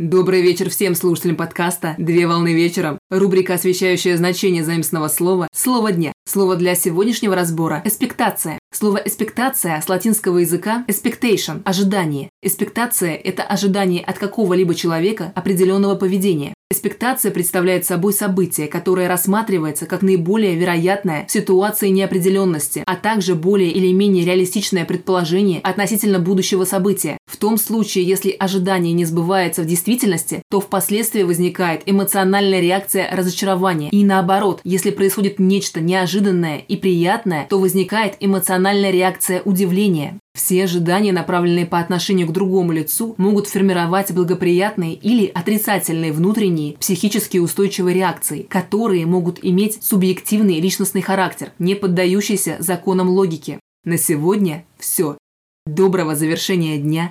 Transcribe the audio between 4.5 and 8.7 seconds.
заместного слова «Слово дня». Слово для сегодняшнего разбора– «эспектация».